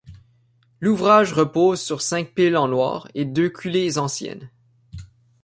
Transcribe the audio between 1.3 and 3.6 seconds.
repose sur cinq piles en Loire et deux